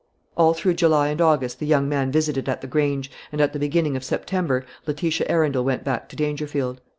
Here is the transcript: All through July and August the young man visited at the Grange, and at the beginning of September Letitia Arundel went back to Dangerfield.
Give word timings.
All 0.35 0.55
through 0.55 0.73
July 0.73 1.09
and 1.09 1.21
August 1.21 1.59
the 1.59 1.67
young 1.67 1.87
man 1.87 2.11
visited 2.11 2.49
at 2.49 2.61
the 2.61 2.65
Grange, 2.67 3.11
and 3.31 3.39
at 3.39 3.53
the 3.53 3.59
beginning 3.59 3.95
of 3.95 4.03
September 4.03 4.65
Letitia 4.87 5.27
Arundel 5.27 5.63
went 5.63 5.83
back 5.83 6.09
to 6.09 6.15
Dangerfield. 6.15 6.81